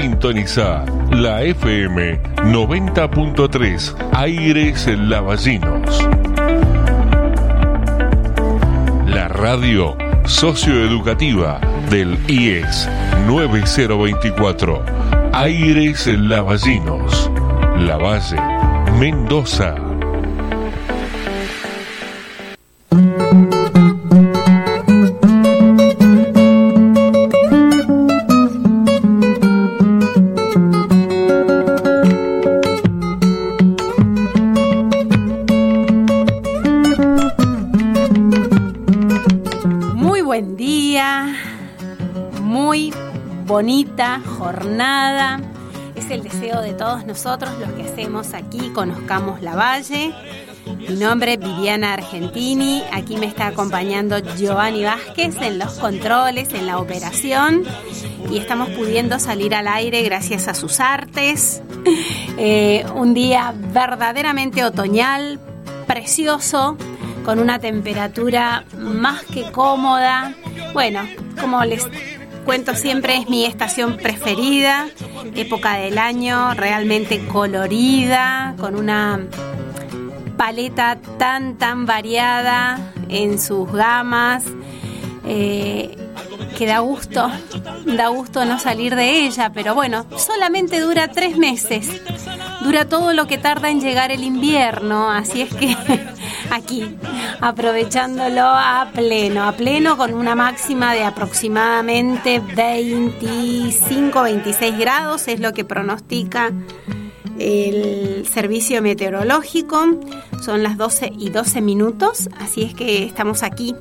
[0.00, 6.08] Sintoniza la FM 90.3 Aires Lavallinos.
[9.08, 11.58] La radio socioeducativa
[11.90, 12.88] del IES
[13.26, 14.84] 9024
[15.32, 17.28] Aires Lavallinos.
[17.80, 18.40] La Valle,
[19.00, 19.87] Mendoza.
[44.38, 45.40] Jornada.
[45.94, 50.14] Es el deseo de todos nosotros los que hacemos aquí, conozcamos la valle.
[50.88, 56.66] Mi nombre es Viviana Argentini, aquí me está acompañando Giovanni Vázquez en los controles, en
[56.66, 57.64] la operación
[58.30, 61.62] y estamos pudiendo salir al aire gracias a sus artes.
[62.40, 65.40] Eh, un día verdaderamente otoñal,
[65.88, 66.76] precioso,
[67.24, 70.36] con una temperatura más que cómoda.
[70.72, 71.00] Bueno,
[71.40, 71.84] como les
[72.48, 74.88] cuento siempre, es mi estación preferida,
[75.34, 79.20] época del año realmente colorida, con una
[80.38, 84.44] paleta tan, tan variada en sus gamas.
[85.26, 85.94] eh,
[86.56, 87.30] que da gusto,
[87.84, 92.00] da gusto no salir de ella, pero bueno, solamente dura tres meses.
[92.62, 95.76] Dura todo lo que tarda en llegar el invierno, así es que
[96.50, 96.96] aquí,
[97.40, 105.64] aprovechándolo a pleno, a pleno con una máxima de aproximadamente 25-26 grados, es lo que
[105.64, 106.52] pronostica
[107.38, 110.00] el servicio meteorológico.
[110.42, 113.74] Son las 12 y 12 minutos, así es que estamos aquí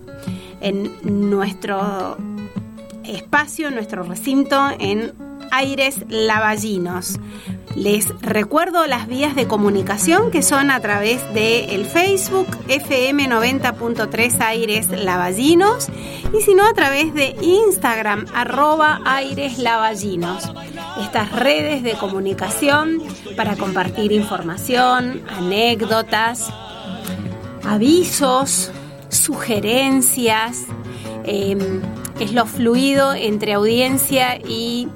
[0.62, 2.18] en nuestro
[3.04, 5.14] espacio, nuestro recinto en
[5.52, 7.20] Aires Lavallinos.
[7.76, 14.42] Les recuerdo las vías de comunicación que son a través de el Facebook FM 90.3
[14.42, 15.88] Aires Lavallinos
[16.38, 20.52] y si no a través de Instagram arroba Aires Lavallinos.
[21.02, 23.02] Estas redes de comunicación
[23.36, 26.52] para compartir información, anécdotas,
[27.64, 28.72] avisos,
[29.10, 30.66] sugerencias.
[31.26, 31.82] eh,
[32.20, 34.88] es lo fluido entre audiencia y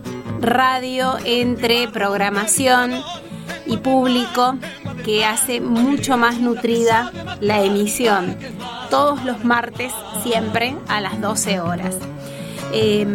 [0.42, 2.92] radio, entre programación
[3.66, 4.58] y público
[5.06, 8.36] que hace mucho más nutrida la emisión.
[8.90, 9.92] Todos los martes,
[10.24, 11.98] siempre a las 12 horas.
[12.74, 13.06] Eh,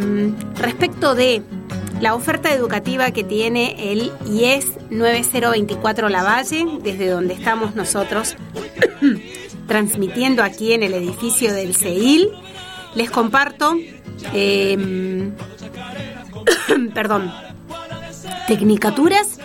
[0.57, 1.43] respecto de
[2.01, 8.37] la oferta educativa que tiene el IES 9024 Lavalle, desde donde estamos nosotros
[9.67, 12.31] transmitiendo aquí en el edificio del CEIL,
[12.95, 13.77] les comparto,
[14.35, 15.31] eh,
[16.95, 17.33] perdón,
[18.47, 19.39] tecnicaturas.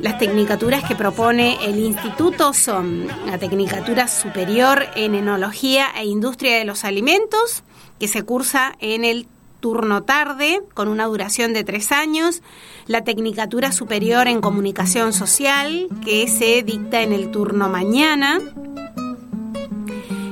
[0.00, 6.64] Las tecnicaturas que propone el instituto son la Tecnicatura Superior en Enología e Industria de
[6.64, 7.64] los Alimentos,
[7.98, 9.28] que se cursa en el
[9.60, 12.42] turno tarde, con una duración de tres años,
[12.86, 18.40] la Tecnicatura Superior en Comunicación Social, que se dicta en el turno mañana,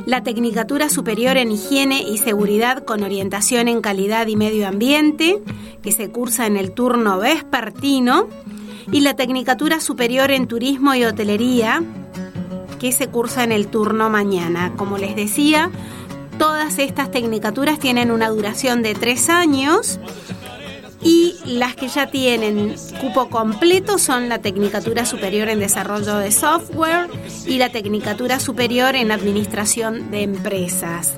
[0.09, 5.43] la Tecnicatura Superior en Higiene y Seguridad con orientación en calidad y medio ambiente,
[5.83, 8.27] que se cursa en el turno vespertino,
[8.91, 11.83] y la Tecnicatura Superior en Turismo y Hotelería,
[12.81, 14.73] que se cursa en el turno mañana.
[14.79, 15.71] Como les decía,
[16.39, 20.01] todas estas tecnicaturas tienen una duración de tres años
[21.03, 27.09] y las que ya tienen cupo completo son la Tecnicatura Superior en Desarrollo de Software
[27.47, 31.15] y la Tecnicatura Superior en Administración de Empresas.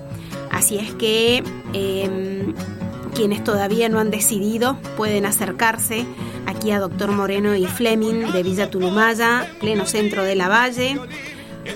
[0.51, 1.43] Así es que
[1.73, 2.53] eh,
[3.15, 6.05] quienes todavía no han decidido pueden acercarse
[6.47, 10.99] aquí a Doctor Moreno y Fleming de Villa Tulumaya, pleno centro de la Valle,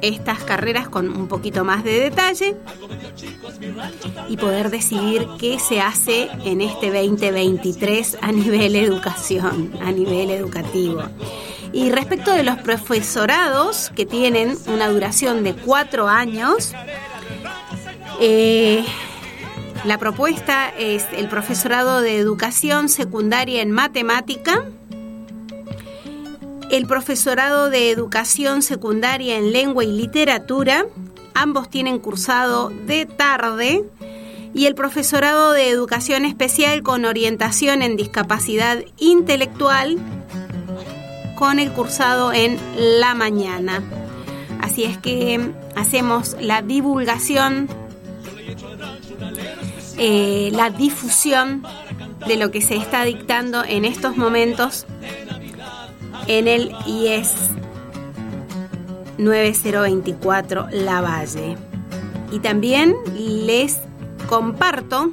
[0.02, 2.56] estas carreras con un poquito más de detalle
[4.28, 11.04] y poder decidir qué se hace en este 2023 a nivel educación, a nivel educativo.
[11.72, 16.74] Y respecto de los profesorados que tienen una duración de cuatro años,
[18.20, 18.84] eh,
[19.86, 24.64] la propuesta es el profesorado de educación secundaria en matemática,
[26.74, 30.88] el profesorado de educación secundaria en lengua y literatura,
[31.36, 33.84] ambos tienen cursado de tarde,
[34.56, 40.00] y el profesorado de educación especial con orientación en discapacidad intelectual,
[41.36, 43.84] con el cursado en la mañana.
[44.60, 47.68] Así es que hacemos la divulgación,
[50.00, 51.62] eh, la difusión
[52.26, 54.88] de lo que se está dictando en estos momentos
[56.28, 57.34] en el IES
[59.18, 61.58] 9024 La Valle.
[62.32, 63.80] Y también les
[64.28, 65.12] comparto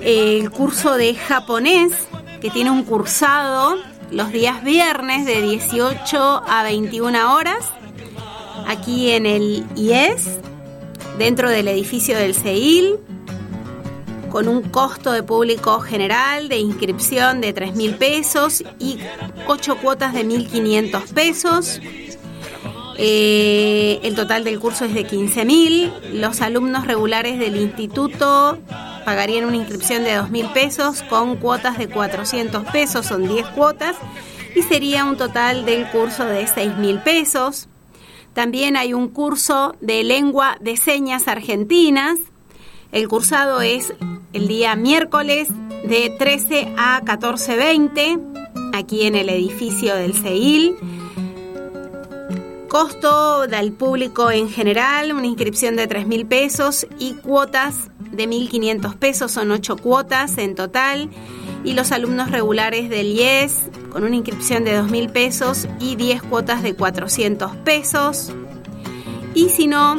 [0.00, 1.92] el curso de japonés
[2.40, 3.76] que tiene un cursado
[4.10, 7.64] los días viernes de 18 a 21 horas
[8.66, 10.38] aquí en el IES,
[11.18, 12.98] dentro del edificio del CEIL,
[14.28, 18.98] con un costo de público general de inscripción de 3 mil pesos y
[19.46, 21.80] 8 cuotas de 1.500 pesos.
[23.00, 25.92] Eh, el total del curso es de 15 mil.
[26.12, 28.58] Los alumnos regulares del instituto
[29.04, 33.96] pagarían una inscripción de 2 mil pesos con cuotas de 400 pesos, son 10 cuotas,
[34.54, 37.68] y sería un total del curso de 6 mil pesos.
[38.34, 42.18] También hay un curso de lengua de señas argentinas.
[42.90, 43.92] El cursado es
[44.32, 45.48] el día miércoles
[45.84, 50.74] de 13 a 14.20 aquí en el edificio del CEIL.
[52.68, 58.96] Costo del público en general, una inscripción de 3 mil pesos y cuotas de 1.500
[58.96, 61.10] pesos, son 8 cuotas en total.
[61.64, 66.22] Y los alumnos regulares del IES con una inscripción de 2 mil pesos y 10
[66.22, 68.32] cuotas de 400 pesos.
[69.34, 69.96] Y si no,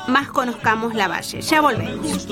[0.07, 1.41] más conozcamos la valle.
[1.41, 2.27] Ya volvemos.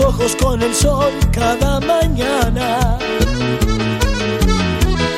[0.00, 2.98] Ojos con el sol cada mañana.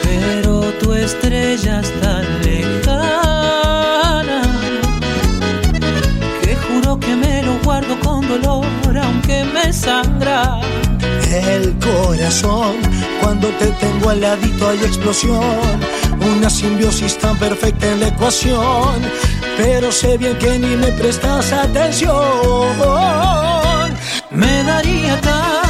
[0.05, 4.43] Pero tu estrella es tan lejana
[6.43, 8.65] que juro que me lo guardo con dolor
[9.03, 10.61] aunque me sangra.
[11.29, 12.77] El corazón,
[13.21, 15.81] cuando te tengo al ladito hay explosión,
[16.21, 19.03] una simbiosis tan perfecta en la ecuación,
[19.57, 23.50] pero sé bien que ni me prestas atención.
[24.31, 25.70] Me daría tal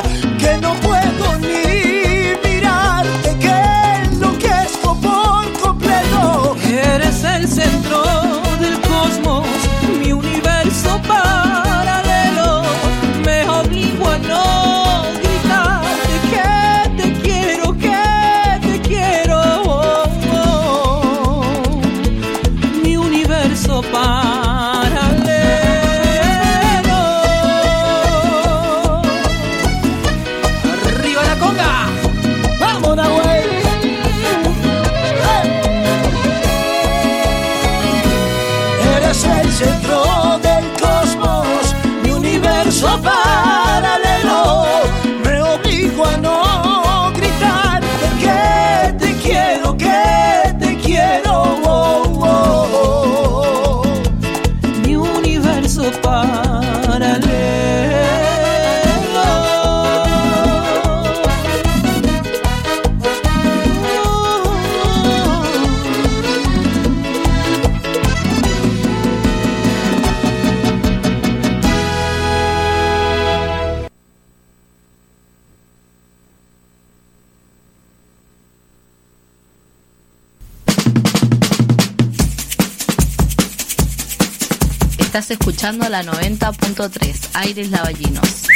[85.61, 88.50] escuchando la 90.3 Aires Lavallinos.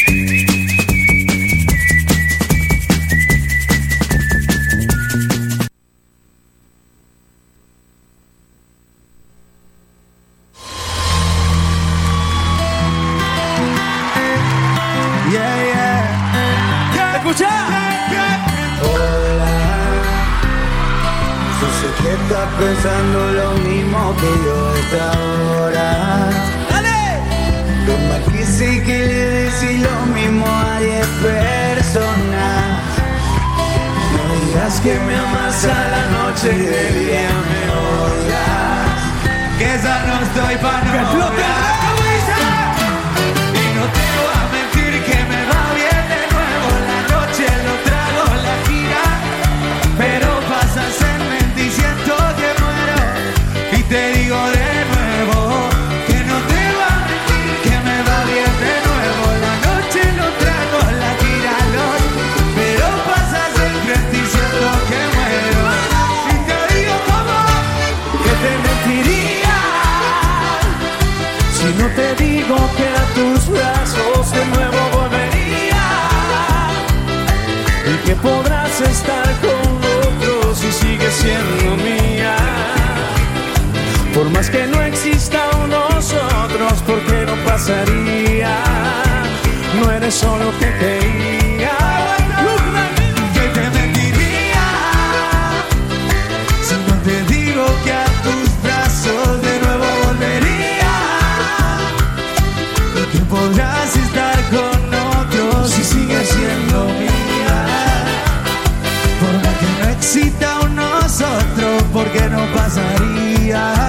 [34.74, 39.00] que me amas a la noche y de día me olas.
[39.60, 41.55] Que ya no estoy para no
[90.16, 91.78] eso te que creía.
[93.34, 94.68] Que te mentiría
[96.68, 100.96] si no te digo que a tus brazos de nuevo volvería.
[102.96, 104.80] Y que podrás estar con
[105.20, 107.58] otros si sigues siendo mía.
[109.20, 113.85] Por la que no excita un nosotros, porque no pasaría.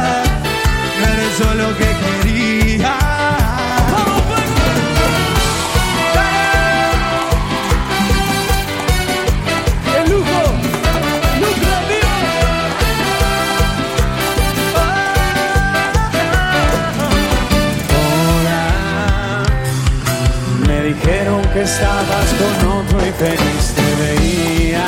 [23.19, 24.85] feliz te veía,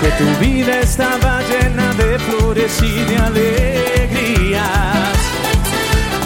[0.00, 4.58] que tu vida estaba llena de flores y de alegrías,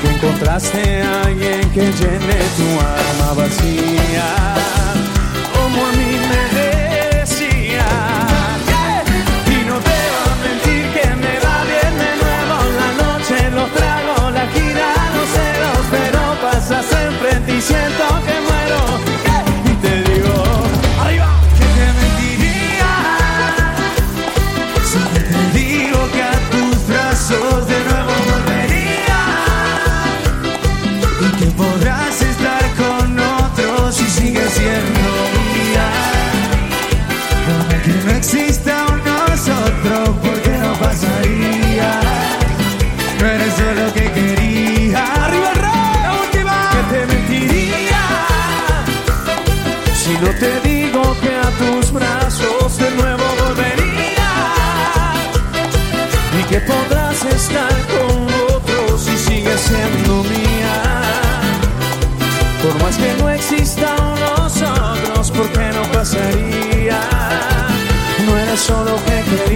[0.01, 4.72] que encontraste a alguien que llene tu alma vacía.
[50.23, 54.31] No te digo que a tus brazos de nuevo volvería.
[56.39, 60.77] Y que podrás estar con otros si sigues siendo mía.
[62.63, 67.01] Por más que no existan nosotros, ¿por qué no pasaría?
[68.25, 69.52] No era solo que quería.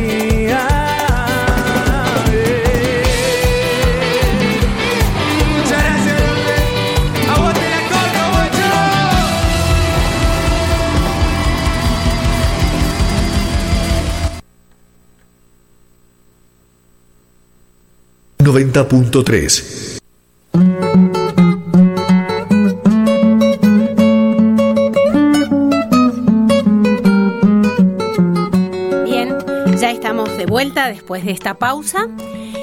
[18.76, 20.00] 90.3
[29.04, 29.35] Bien,
[29.78, 32.09] ya estamos de vuelta después de esta pausa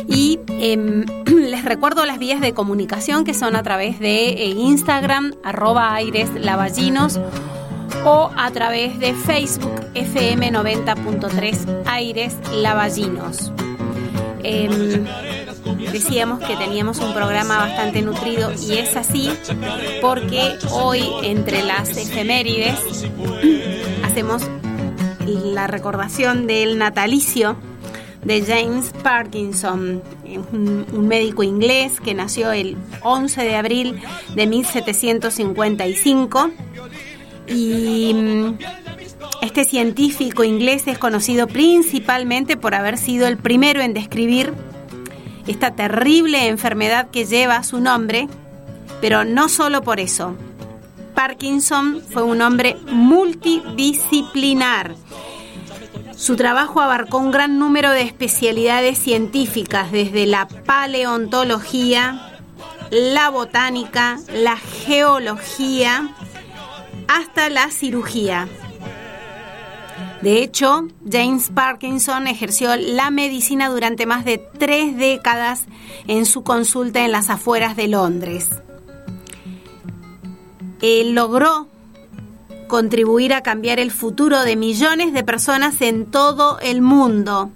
[0.07, 5.33] y em, les recuerdo las vías de comunicación que son a través de eh, Instagram,
[5.43, 7.19] arroba aires lavallinos
[8.05, 13.51] o a través de Facebook FM 90.3 Aires Lavallinos.
[14.43, 15.05] Em,
[15.91, 19.29] decíamos que teníamos un programa bastante nutrido y es así
[20.01, 22.75] porque hoy entre las efemérides
[24.03, 24.43] hacemos
[25.25, 27.57] la recordación del natalicio
[28.23, 30.01] de James Parkinson,
[30.53, 34.01] un, médico inglés que nació el 11 de abril
[34.33, 36.51] de 1755
[37.47, 38.57] y mm,
[39.41, 44.53] este científico inglés es conocido principalmente por haber sido el primero en describir
[45.47, 48.27] esta terrible enfermedad que lleva su nombre,
[49.01, 50.35] pero no solo por eso.
[51.13, 54.95] Parkinson fue un hombre multidisciplinar.
[56.15, 62.39] Su trabajo abarcó un gran número de especialidades científicas, desde la paleontología,
[62.91, 66.09] la botánica, la geología,
[67.07, 68.47] hasta la cirugía.
[70.23, 75.65] De hecho, James Parkinson ejerció la medicina durante más de tres décadas
[76.07, 78.47] en su consulta en las afueras de Londres.
[80.81, 81.67] Logró
[82.69, 87.51] contribuir a cambiar el futuro de millones de personas en todo el mundo.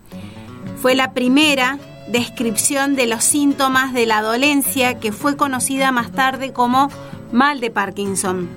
[0.81, 6.51] Fue la primera descripción de los síntomas de la dolencia que fue conocida más tarde
[6.51, 6.89] como
[7.31, 8.49] mal de Parkinson.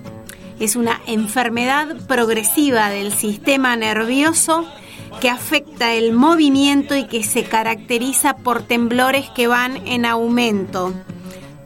[0.61, 4.67] Es una enfermedad progresiva del sistema nervioso
[5.19, 10.93] que afecta el movimiento y que se caracteriza por temblores que van en aumento.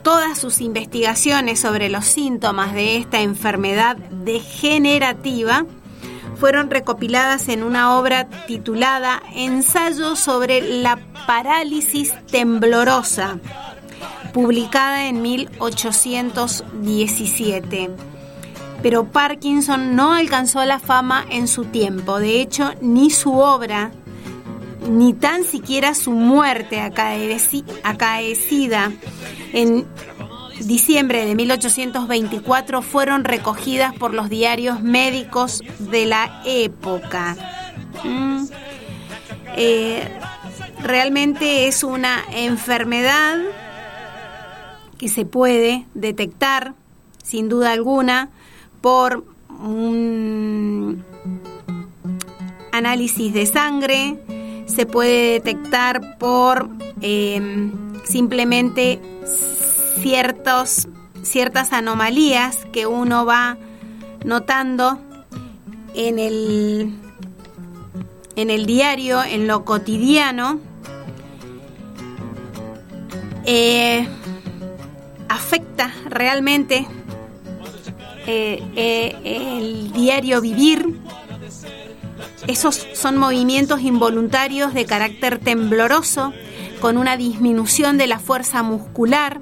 [0.04, 5.66] Todas sus investigaciones sobre los síntomas de esta enfermedad degenerativa
[6.36, 13.40] fueron recopiladas en una obra titulada Ensayo sobre la parálisis temblorosa,
[14.32, 18.13] publicada en 1817.
[18.84, 23.92] Pero Parkinson no alcanzó la fama en su tiempo, de hecho, ni su obra,
[24.86, 28.92] ni tan siquiera su muerte acaeci- acaecida
[29.54, 29.86] en
[30.60, 37.36] diciembre de 1824 fueron recogidas por los diarios médicos de la época.
[38.04, 38.44] Mm.
[39.56, 40.06] Eh,
[40.82, 43.38] realmente es una enfermedad
[44.98, 46.74] que se puede detectar,
[47.22, 48.28] sin duda alguna,
[48.84, 51.02] por un
[52.70, 54.18] análisis de sangre,
[54.66, 56.68] se puede detectar por
[57.00, 57.70] eh,
[58.04, 59.00] simplemente
[60.02, 60.86] ciertos,
[61.22, 63.56] ciertas anomalías que uno va
[64.22, 64.98] notando
[65.94, 66.92] en el,
[68.36, 70.60] en el diario, en lo cotidiano.
[73.46, 74.06] Eh,
[75.30, 76.86] afecta realmente
[78.26, 81.00] eh, eh, el diario vivir.
[82.46, 86.32] Esos son movimientos involuntarios de carácter tembloroso,
[86.80, 89.40] con una disminución de la fuerza muscular,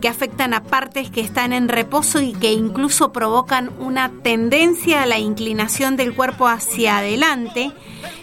[0.00, 5.06] que afectan a partes que están en reposo y que incluso provocan una tendencia a
[5.06, 7.70] la inclinación del cuerpo hacia adelante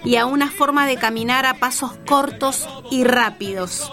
[0.03, 3.89] y a una forma de caminar a pasos cortos y rápidos.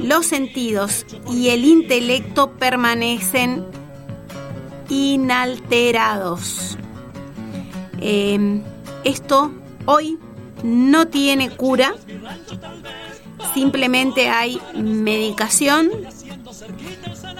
[0.00, 3.66] Los sentidos y el intelecto permanecen
[4.88, 6.78] inalterados.
[8.00, 8.62] Eh,
[9.04, 9.52] esto
[9.86, 10.18] hoy
[10.62, 11.94] no tiene cura,
[13.54, 15.90] simplemente hay medicación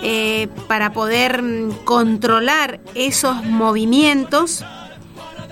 [0.03, 4.65] eh, para poder mm, controlar esos movimientos.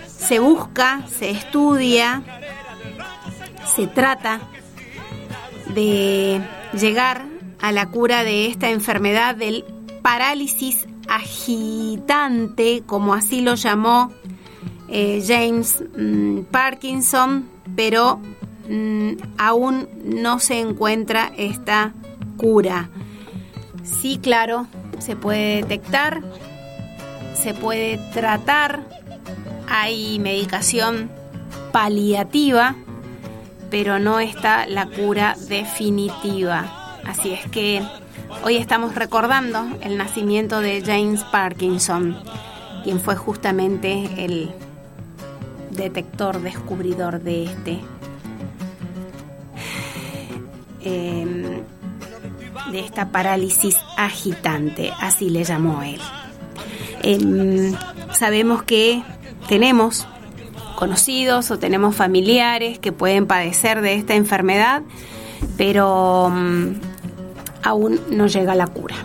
[0.06, 2.22] Se busca, se estudia,
[3.74, 4.40] se trata
[5.74, 6.40] de
[6.72, 7.26] llegar
[7.60, 9.64] a la cura de esta enfermedad del
[10.02, 14.12] parálisis agitante, como así lo llamó
[14.88, 18.20] eh, James mm, Parkinson, pero
[18.68, 21.92] mm, aún no se encuentra esta
[22.36, 22.90] cura.
[23.82, 24.66] Sí, claro,
[24.98, 26.22] se puede detectar,
[27.34, 28.82] se puede tratar,
[29.68, 31.10] hay medicación
[31.72, 32.76] paliativa,
[33.70, 36.98] pero no está la cura definitiva.
[37.04, 37.82] Así es que
[38.44, 42.16] hoy estamos recordando el nacimiento de James Parkinson,
[42.84, 44.50] quien fue justamente el
[45.70, 47.80] detector, descubridor de este.
[50.82, 51.62] Em,
[52.70, 56.00] de esta parálisis agitante, así le llamó él.
[57.02, 57.74] Em,
[58.12, 59.02] sabemos que
[59.48, 60.06] tenemos
[60.76, 64.82] conocidos o tenemos familiares que pueden padecer de esta enfermedad,
[65.56, 66.74] pero mm,
[67.66, 68.96] aún no llega la cura.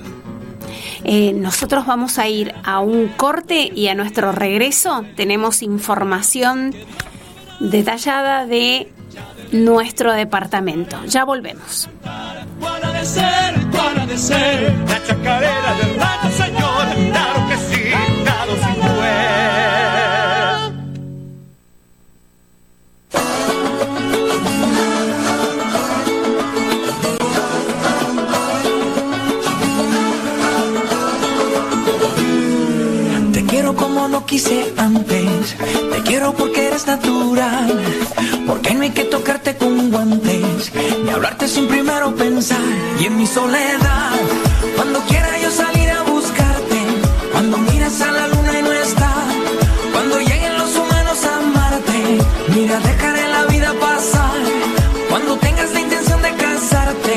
[1.03, 6.75] Eh, nosotros vamos a ir a un corte y a nuestro regreso tenemos información
[7.59, 8.91] detallada de
[9.51, 10.97] nuestro departamento.
[11.05, 11.89] Ya volvemos.
[34.31, 35.57] Quise antes.
[35.91, 37.69] Te quiero porque eres natural.
[38.47, 40.71] Porque no hay que tocarte con guantes.
[41.03, 42.65] Ni hablarte sin primero pensar.
[43.01, 44.15] Y en mi soledad,
[44.77, 46.79] cuando quiera yo salir a buscarte.
[47.33, 49.11] Cuando miras a la luna y no está.
[49.91, 51.99] Cuando lleguen los humanos a amarte.
[52.55, 54.39] Mira, dejaré la vida pasar.
[55.09, 57.13] Cuando tengas la intención de casarte.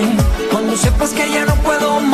[0.51, 2.14] Cuando sepas que ya no puedo más.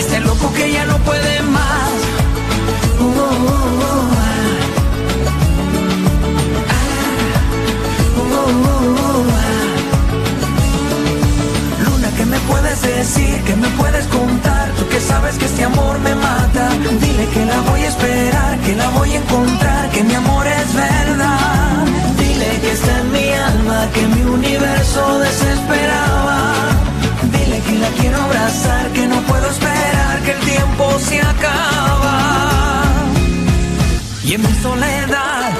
[0.00, 1.92] este loco que ya no puede más.
[2.98, 4.46] Uh, uh, uh, ah.
[11.84, 13.42] Luna, ¿qué me puedes decir?
[13.46, 14.70] ¿Qué me puedes contar?
[14.78, 16.70] Tú que sabes que este amor me mata.
[17.02, 20.74] Dile que la voy a esperar, que la voy a encontrar, que mi amor es
[20.74, 21.84] verdad.
[22.18, 26.89] Dile que está en mi alma, que mi universo desesperaba.
[27.80, 32.84] La quiero abrazar, que no puedo esperar, que el tiempo se acaba.
[34.22, 35.50] Y en mi soledad,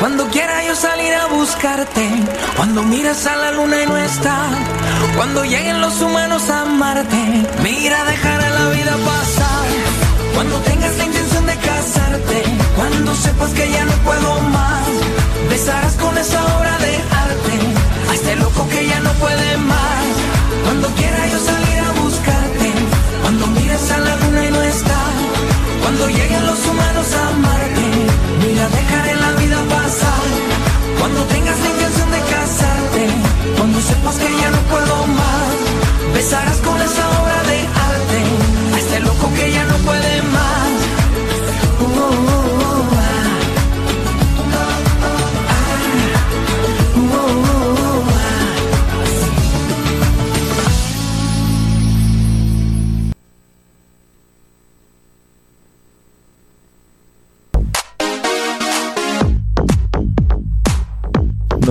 [0.00, 2.08] cuando quiera yo salir a buscarte,
[2.56, 4.38] cuando miras a la luna y no está,
[5.16, 7.22] cuando lleguen los humanos a amarte,
[7.62, 9.68] mira, dejar a la vida pasar.
[10.34, 12.42] Cuando tengas la intención de casarte,
[12.74, 14.86] cuando sepas que ya no puedo más,
[15.50, 16.94] besarás con esa obra de
[17.26, 17.56] arte
[18.10, 20.04] a este loco que ya no puede más.
[20.64, 21.65] Cuando quiera yo salir
[23.76, 24.98] la luna y no está,
[25.82, 27.86] cuando lleguen los humanos a amarte,
[28.40, 30.24] mira, dejaré la vida pasar.
[30.98, 33.06] Cuando tengas la intención de casarte,
[33.58, 35.54] cuando sepas que ya no puedo más,
[36.14, 37.58] besarás con esa obra de
[37.90, 38.20] arte
[38.74, 40.72] a este loco que ya no puede más.
[41.78, 42.45] Uh, uh,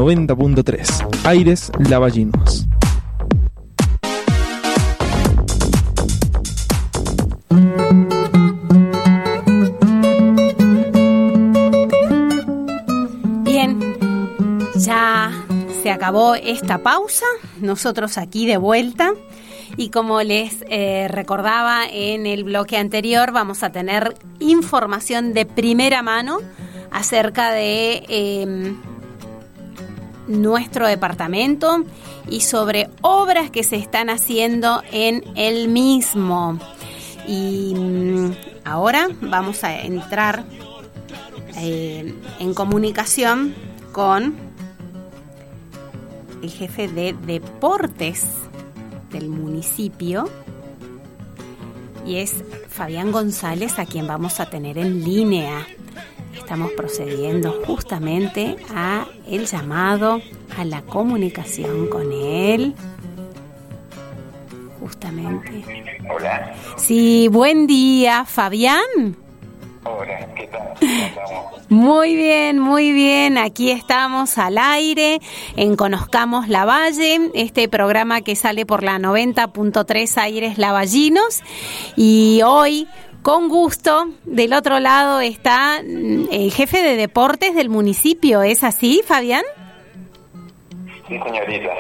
[0.06, 2.68] 90.3 Aires Lavallinos.
[13.44, 13.80] Bien,
[14.76, 15.32] ya
[15.82, 17.26] se acabó esta pausa,
[17.60, 19.12] nosotros aquí de vuelta.
[19.76, 26.04] Y como les eh, recordaba en el bloque anterior, vamos a tener información de primera
[26.04, 26.38] mano
[26.92, 28.78] acerca de em,
[30.28, 31.84] nuestro departamento
[32.30, 36.60] y sobre obras que se están haciendo en el mismo.
[37.28, 38.32] Y mm,
[38.64, 40.46] ahora vamos a entrar
[41.58, 43.56] eh, en comunicación
[43.92, 44.36] con
[46.42, 48.26] el jefe de deportes
[49.12, 50.30] del municipio
[52.06, 55.66] y es Fabián González a quien vamos a tener en línea.
[56.36, 60.22] Estamos procediendo justamente a el llamado
[60.58, 62.76] a la comunicación con él.
[64.80, 65.64] Justamente.
[66.14, 66.56] Hola.
[66.78, 69.18] Sí, buen día, Fabián.
[69.84, 70.74] Hola, ¿qué tal?
[70.80, 71.56] ¿Cómo estamos?
[71.70, 73.38] Muy bien, muy bien.
[73.38, 75.20] Aquí estamos al aire
[75.56, 81.42] en Conozcamos la Valle, este programa que sale por la 90.3 Aires Lavallinos.
[81.96, 82.88] Y hoy,
[83.26, 88.44] con gusto, del otro lado está mm, el jefe de deportes del municipio.
[88.44, 89.42] ¿Es así, Fabián?
[91.08, 91.72] Sí, señorita.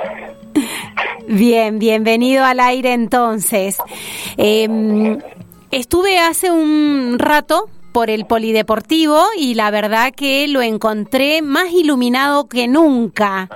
[1.28, 3.78] Bien, bienvenido al aire entonces.
[4.38, 5.20] Eh,
[5.70, 12.50] estuve hace un rato por el polideportivo y la verdad que lo encontré más iluminado
[12.50, 13.48] que nunca.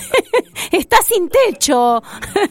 [0.70, 2.00] Está sin techo.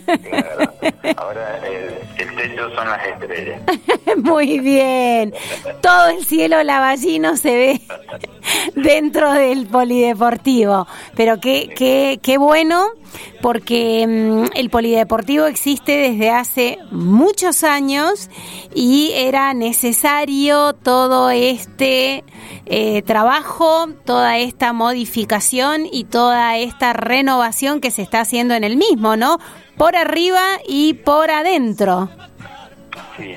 [0.05, 0.73] Claro.
[1.15, 3.61] Ahora el, el techo son las estrellas.
[4.17, 5.33] Muy bien.
[5.81, 7.81] Todo el cielo lavallino se ve
[8.75, 10.85] dentro del polideportivo.
[11.15, 12.89] Pero qué, qué, qué bueno,
[13.41, 18.29] porque mm, el polideportivo existe desde hace muchos años
[18.75, 22.23] y era necesario todo este
[22.65, 28.77] eh, trabajo, toda esta modificación y toda esta renovación que se está haciendo en el
[28.77, 29.39] mismo, ¿no?
[29.77, 32.09] Por arriba y por adentro.
[33.17, 33.33] Sí,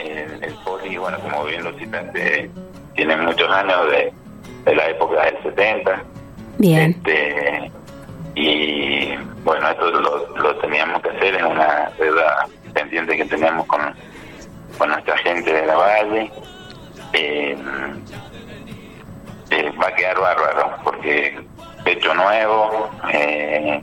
[0.00, 2.50] el, el, el poli, bueno, como bien lo citaste,
[2.94, 4.12] tiene muchos años de,
[4.64, 6.02] de la época del 70.
[6.58, 6.90] Bien.
[6.90, 7.70] Este,
[8.34, 13.80] y bueno, esto lo, lo teníamos que hacer en una deuda pendiente que teníamos con,
[14.78, 16.30] con nuestra gente de la Valle.
[17.12, 17.56] Eh,
[19.50, 21.38] eh, va a quedar bárbaro porque
[21.84, 23.82] pecho nuevo, eh,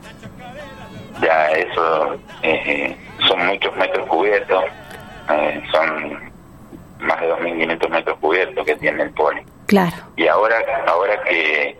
[1.22, 2.96] ya eso eh,
[3.28, 4.64] son muchos metros cubiertos,
[5.30, 6.32] eh, son
[6.98, 9.42] más de 2.500 metros cubiertos que tiene el poli.
[9.66, 9.96] Claro.
[10.16, 10.56] Y ahora
[10.88, 11.78] ahora que,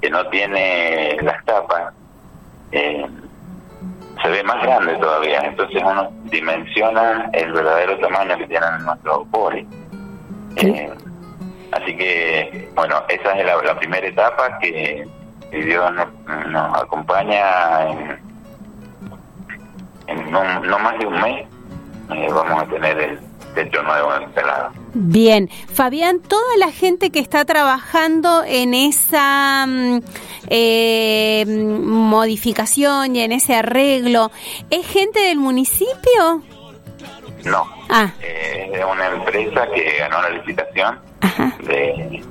[0.00, 1.92] que no tiene las tapas,
[2.72, 3.06] eh,
[4.22, 9.66] se ve más grande todavía, entonces uno dimensiona el verdadero tamaño que tienen nuestros poli.
[10.58, 10.90] Eh,
[11.72, 15.06] así que, bueno, esa es la, la primera etapa que,
[15.50, 18.18] que Dios nos, nos acompaña en,
[20.08, 21.46] en no, no más de un mes.
[22.14, 23.18] eh, vamos a tener el
[23.54, 24.70] techo nuevo instalado.
[24.94, 30.00] Bien, Fabián, toda la gente que está trabajando en esa mm,
[30.48, 34.30] eh, modificación y en ese arreglo,
[34.70, 36.42] ¿es gente del municipio?
[37.44, 41.52] No, Ah, eh, es una empresa que ganó la licitación ajá.
[41.66, 42.22] de,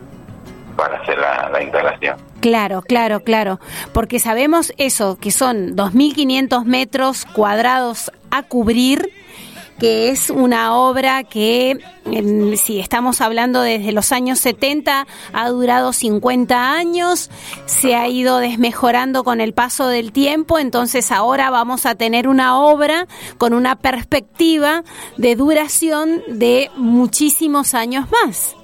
[0.75, 2.17] para hacer la, la instalación.
[2.41, 3.59] Claro, claro, claro.
[3.93, 9.09] Porque sabemos eso, que son 2.500 metros cuadrados a cubrir,
[9.79, 15.93] que es una obra que, en- si estamos hablando desde los años 70, ha durado
[15.93, 17.29] 50 años,
[17.65, 22.59] se ha ido desmejorando con el paso del tiempo, entonces ahora vamos a tener una
[22.59, 24.83] obra con una perspectiva
[25.17, 28.55] de duración de muchísimos años más.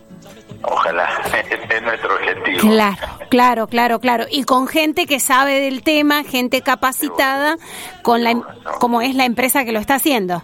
[0.65, 1.06] Ojalá,
[1.69, 2.60] es nuestro objetivo.
[2.62, 2.97] Claro,
[3.30, 4.26] claro, claro, claro.
[4.32, 7.58] Y con gente que sabe del tema, gente capacitada,
[8.02, 8.43] con la, em-
[8.80, 10.41] como es la empresa que lo está haciendo.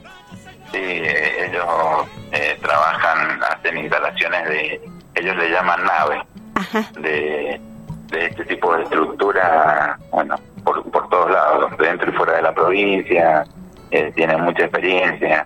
[0.71, 4.81] Sí, ellos eh, trabajan, hacen instalaciones de,
[5.15, 6.21] ellos le llaman nave,
[6.55, 7.59] Ajá, de,
[8.07, 12.53] de este tipo de estructura, bueno, por, por todos lados, dentro y fuera de la
[12.53, 13.45] provincia,
[13.91, 15.45] eh, tienen mucha experiencia.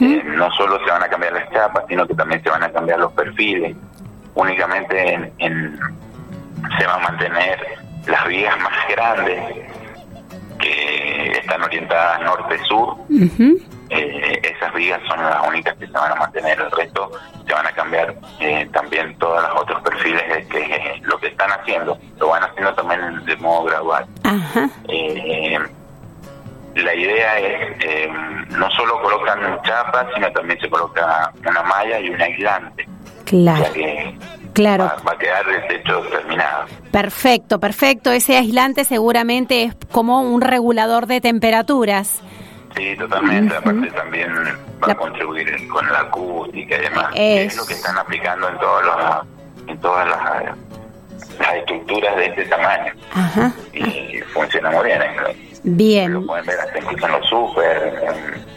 [0.00, 2.70] Eh, no solo se van a cambiar las chapas, sino que también se van a
[2.70, 3.74] cambiar los perfiles.
[4.34, 5.78] Únicamente en, en-
[6.78, 7.58] se van a mantener
[8.06, 9.40] las vías más grandes
[10.58, 12.96] que están orientadas norte-sur.
[13.08, 13.58] ujú,
[13.90, 16.58] Eh, esas vías son las únicas que se van a mantener.
[16.60, 17.10] El resto
[17.46, 21.50] se van a cambiar eh, también todos los otros perfiles de que lo que están
[21.52, 24.06] haciendo, lo van haciendo también de modo gradual.
[24.24, 24.68] Ajá.
[24.88, 25.58] Eh,
[26.74, 28.08] la idea es, eh,
[28.50, 32.86] no solo colocan chapas, sino también se coloca una malla y un aislante.
[33.24, 33.60] Claro.
[33.62, 34.18] O sea que
[34.54, 34.84] Claro.
[34.84, 36.64] va, va a quedar el techo terminado.
[36.90, 38.10] Perfecto, perfecto.
[38.12, 42.20] Ese aislante seguramente es como un regulador de temperaturas.
[42.78, 43.56] Sí, totalmente.
[43.56, 44.32] Aparte también
[44.82, 47.06] va La- a contribuir con la acústica y demás.
[47.14, 50.56] Es lo que están aplicando en, todos los, en todas las,
[51.40, 52.92] las estructuras de este tamaño.
[53.14, 53.52] Ajá.
[53.72, 55.02] Y funciona muy bien.
[55.02, 55.47] ¿eh?
[55.76, 56.12] Bien.
[56.14, 58.02] Lo pueden ver hasta incluso en los super,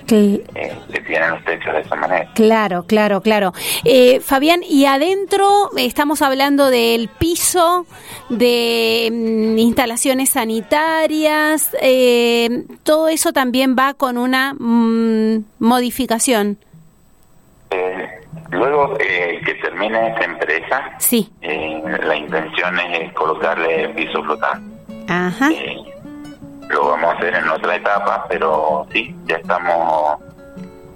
[0.07, 2.29] Cl- eh, que tienen los techos de esa manera.
[2.35, 3.53] Claro, claro, claro.
[3.85, 7.85] Eh, Fabián, y adentro estamos hablando del piso,
[8.29, 16.57] de mm, instalaciones sanitarias, eh, todo eso también va con una mm, modificación.
[17.71, 18.05] Eh,
[18.51, 24.75] luego eh, que termine esta empresa, Sí, eh, la intención es colocarle piso flotante.
[25.07, 25.49] ajá,
[26.71, 30.19] lo vamos a hacer en otra etapa, pero sí, ya estamos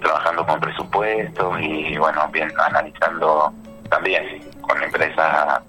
[0.01, 3.51] trabajando con presupuestos y bueno, bien analizando
[3.89, 4.23] también
[4.61, 5.61] con empresas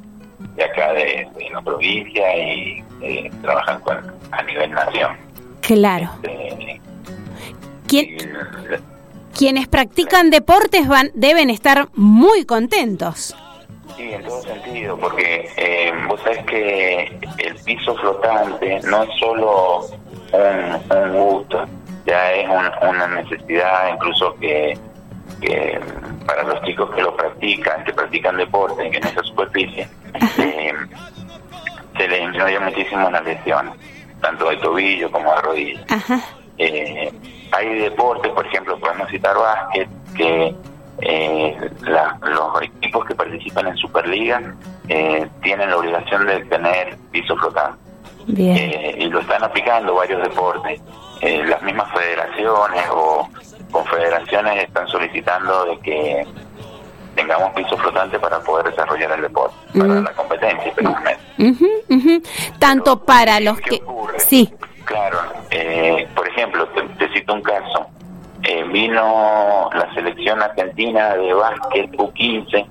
[0.54, 5.16] de acá de, de la provincia y eh, trabajan con, a nivel nación.
[5.62, 6.10] claro.
[6.22, 6.80] Eh,
[7.86, 13.36] Quien- y- quienes practican deportes van, deben estar muy contentos.
[13.96, 19.86] Sí, en todo sentido, porque eh, vos sabés que el piso flotante no es solo
[20.32, 21.64] un, un gusto,
[22.04, 24.78] ya es un- una necesidad incluso que,
[25.40, 25.80] que
[26.26, 29.88] para los chicos que lo practican, que practican deporte en esa superficie,
[30.38, 30.72] eh,
[31.96, 33.72] se les disminuye muchísimo las lesiones,
[34.20, 35.80] tanto de tobillo como de rodilla.
[36.58, 37.12] Eh,
[37.52, 40.54] hay deportes, por ejemplo, podemos citar básquet, que
[41.02, 44.40] eh, la- los equipos que participan en Superliga
[44.88, 47.78] eh, tienen la obligación de tener piso flotante.
[48.28, 48.56] bien.
[48.56, 50.80] Eh, y lo están aplicando varios deportes.
[51.20, 53.28] Eh, las mismas federaciones o
[53.70, 56.26] confederaciones están solicitando de que
[57.14, 60.04] tengamos piso flotante para poder desarrollar el deporte, para Mm.
[60.04, 60.72] la competencia,
[61.38, 62.22] ujú.
[62.58, 63.84] Tanto para los ¿Qué que...
[63.84, 64.18] ocurre?
[64.20, 64.52] Sí,
[64.84, 65.18] Claro,
[65.50, 67.75] eh, por ejemplo, te, te cito un caso.
[68.48, 72.64] Eh, vino la selección argentina de básquet U15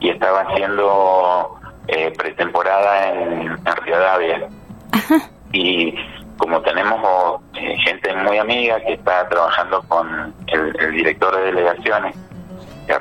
[0.00, 4.48] y estaba haciendo eh, pretemporada en, en Rivadavia.
[5.52, 5.94] Y
[6.38, 11.42] como tenemos oh, eh, gente muy amiga que está trabajando con el, el director de
[11.44, 12.16] delegaciones,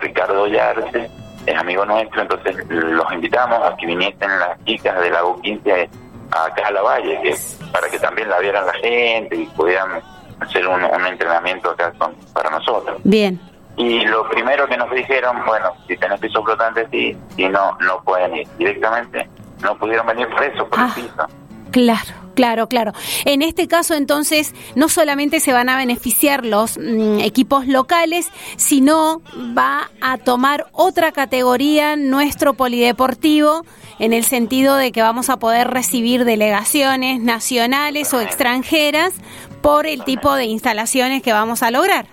[0.01, 1.09] Ricardo Yarse,
[1.47, 5.89] es amigo nuestro, entonces los invitamos a que viniesen las chicas de la U15
[6.29, 7.35] acá a la Valle, que,
[7.71, 10.01] para que también la vieran la gente y pudieran
[10.39, 12.99] hacer un, un entrenamiento acá con- para nosotros.
[13.03, 13.39] bien.
[13.77, 18.01] Y lo primero que nos dijeron, bueno, si tenés piso flotante, sí, si no, no
[18.03, 19.29] pueden ir directamente.
[19.63, 20.93] No pudieron venir por eso, por Ah.
[20.97, 21.25] el piso.
[21.71, 22.91] Claro, claro, claro.
[23.25, 29.21] En este caso, entonces, no solamente se van a beneficiar los mm, equipos locales, sino
[29.57, 33.63] va a tomar otra categoría nuestro polideportivo,
[33.99, 39.13] en el sentido de que vamos a poder recibir delegaciones nacionales o extranjeras
[39.61, 42.05] por el tipo de instalaciones que vamos a lograr.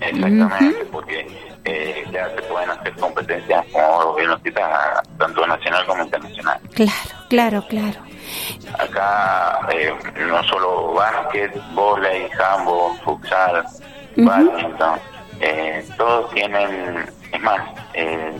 [0.00, 1.26] Exactamente, porque
[1.64, 6.60] eh, ya se pueden hacer competencias, como bien lo cita, tanto nacional como internacional.
[6.74, 6.92] Claro,
[7.28, 8.00] claro, claro.
[8.78, 9.92] Acá eh,
[10.28, 13.64] no solo básquet, volei, handball, futsal,
[14.16, 14.98] badminton,
[15.40, 17.60] eh, todos tienen, es más,
[17.94, 18.32] eh,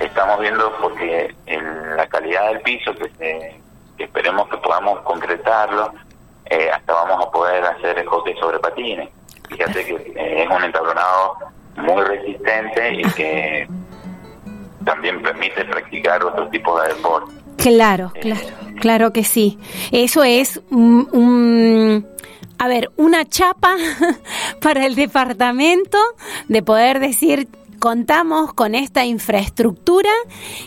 [0.00, 3.60] estamos viendo porque el- la calidad del piso, que, se-
[3.96, 5.92] que esperemos que podamos concretarlo,
[6.50, 9.08] eh, hasta vamos a poder hacer el hockey sobre patines.
[9.48, 11.34] Fíjate que eh, es un entablonado
[11.76, 13.68] muy resistente y que
[14.84, 17.32] también permite practicar otro tipo de deporte.
[17.56, 18.40] Claro, claro,
[18.80, 19.58] claro que sí.
[19.90, 22.06] Eso es un, un-
[22.58, 23.76] a ver, una chapa
[24.62, 25.98] para el departamento
[26.48, 27.48] de poder decir
[27.78, 30.10] contamos con esta infraestructura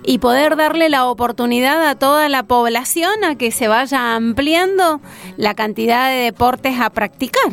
[0.03, 5.01] y poder darle la oportunidad a toda la población a que se vaya ampliando
[5.38, 7.51] la cantidad de deportes a practicar.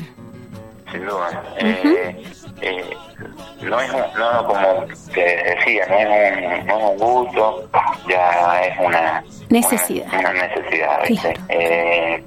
[0.90, 1.42] Sin duda.
[1.58, 2.22] Eh,
[2.62, 2.96] eh,
[3.62, 7.68] no es un- no como te decía, no es, un, no es un gusto,
[8.08, 10.06] ya es una Necesidad.
[10.08, 11.00] Una, una necesidad.
[11.08, 11.32] ¿viste?
[11.34, 11.46] Claro.
[11.48, 12.24] Eh,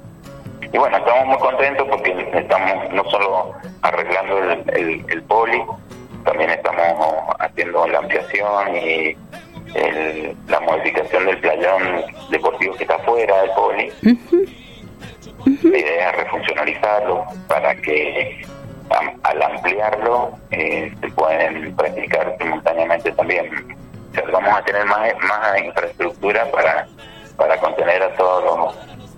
[0.73, 5.61] y bueno, estamos muy contentos porque estamos no solo arreglando el, el, el poli,
[6.23, 9.15] también estamos haciendo la ampliación y
[9.75, 13.91] el- la modificación del playón deportivo que está fuera del poli.
[15.63, 18.45] La idea es refuncionalizarlo para que
[19.23, 23.49] al ampliarlo eh, se pueden practicar simultáneamente también.
[24.11, 26.85] O sea, vamos a tener más, más infraestructura para,
[27.37, 27.57] para
[28.43, 28.75] los,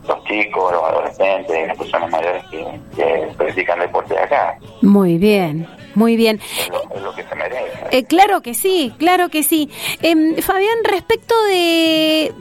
[0.07, 4.57] los chicos, los adolescentes, las personas mayores que, que practican deporte acá.
[4.81, 6.39] Muy bien, muy bien.
[6.93, 7.71] Es lo, que se merece.
[7.91, 9.69] Eh, claro que sí, claro que sí.
[10.01, 12.33] Em, Fabián, respecto de,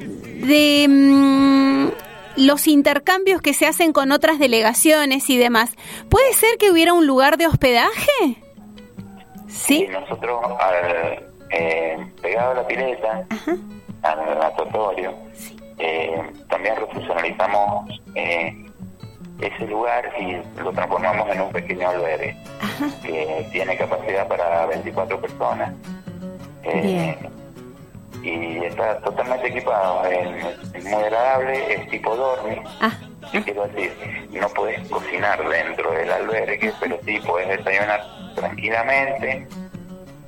[0.46, 1.88] de mm,
[2.36, 5.74] los intercambios que se hacen con otras delegaciones y demás,
[6.08, 8.42] ¿puede ser que hubiera un lugar de hospedaje?
[9.48, 9.86] Sí.
[9.88, 13.56] Y nosotros, al, eh, pegado a la pileta, Ajá.
[14.02, 15.14] al natatorio,
[15.78, 18.66] eh, también refuncionalizamos eh,
[19.46, 22.36] ese lugar y lo transformamos en un pequeño albergue
[23.02, 25.72] que tiene capacidad para 24 personas.
[26.64, 27.16] Eh,
[28.22, 32.62] y está totalmente equipado, es, es muy agradable, es tipo dormi.
[32.80, 32.92] Ah,
[33.44, 33.92] quiero decir,
[34.30, 38.00] no podés cocinar dentro del albergue, pero sí podés desayunar
[38.36, 39.48] tranquilamente.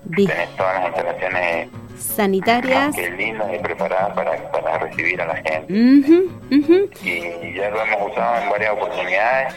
[0.06, 0.28] bien.
[0.28, 2.96] Tenés todas las instalaciones Sanitarias.
[2.96, 5.72] lindas y preparadas para, para recibir a la gente.
[5.72, 6.90] Ujú, ujú.
[7.02, 9.54] Y ya lo hemos usado en varias oportunidades.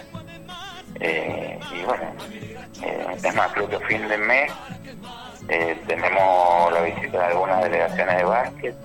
[1.00, 2.04] Eh, y bueno,
[2.84, 4.52] eh, es más, creo que a fin de mes
[5.50, 8.76] eh, tenemos la visita de algunas delegaciones de básquet.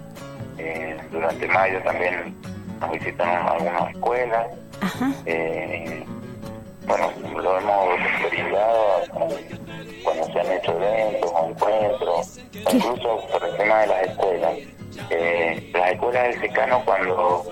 [0.58, 2.36] Eh, durante mayo también
[2.80, 4.46] nos visitan algunas escuelas.
[4.80, 5.10] Ajá.
[5.26, 6.04] Eh,
[6.86, 7.88] bueno, lo hemos
[8.30, 9.02] brindado
[10.02, 14.52] cuando se han hecho eventos o encuentros, incluso por el tema de las escuelas.
[15.10, 17.44] Eh, las escuelas del secano cuando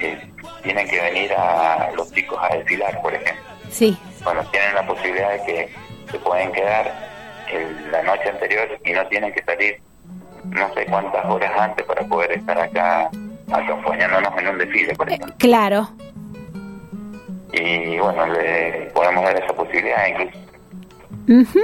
[0.00, 0.30] eh,
[0.62, 5.30] tienen que venir a los chicos a desfilar, por ejemplo, Sí, cuando tienen la posibilidad
[5.32, 5.68] de que
[6.10, 6.92] se pueden quedar
[7.50, 9.80] el- la noche anterior y no tienen que salir
[10.44, 13.10] no sé cuántas horas antes para poder estar acá
[13.50, 15.34] acompañándonos en un desfile, por ejemplo.
[15.38, 15.88] claro.
[17.54, 20.38] y bueno, le podemos dar esa posibilidad incluso.
[21.28, 21.60] Ujú.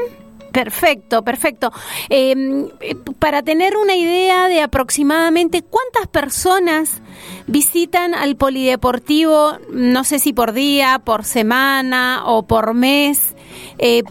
[0.52, 1.72] Perfecto, perfecto.
[2.08, 2.34] Eh,
[2.80, 7.00] eh, para tener una idea de aproximadamente cuántas personas
[7.46, 13.34] visitan al polideportivo, no sé si por día, por semana o por mes,
[13.78, 14.02] eh,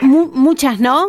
[0.00, 1.08] mu- muchas, ¿no?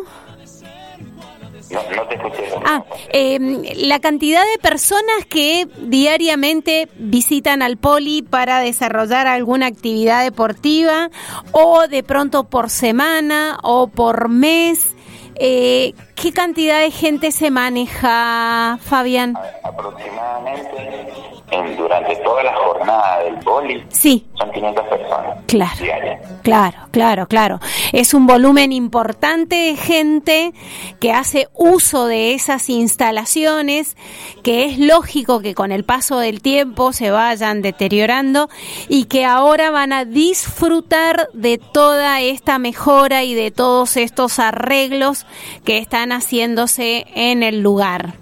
[2.66, 3.39] Ah, eh,
[3.78, 11.09] la cantidad de personas que diariamente visitan al poli para desarrollar alguna actividad deportiva
[11.51, 14.95] o de pronto por semana o por mes.
[15.38, 19.36] Eh, ¿Qué cantidad de gente se maneja, Fabián?
[19.63, 21.11] Aproximadamente
[21.51, 25.76] en, durante toda la jornada del boli Sí, son 500 personas Claro.
[25.80, 26.20] diarias.
[26.41, 27.59] claro, claro, claro.
[27.93, 30.53] Es un volumen importante de gente
[30.99, 33.95] que hace uso de esas instalaciones,
[34.41, 38.49] que es lógico que con el paso del tiempo se vayan deteriorando
[38.89, 45.26] y que ahora van a disfrutar de toda esta mejora y de todos estos arreglos
[45.63, 48.14] que están haciéndose en el lugar.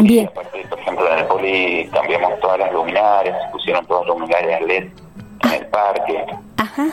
[0.00, 0.26] Bien.
[0.28, 4.84] Aparte, por ejemplo, en el poli cambiamos todas las luminarias, pusieron todas las luminarias LED
[5.44, 6.24] en el parque.
[6.56, 6.86] Ajá.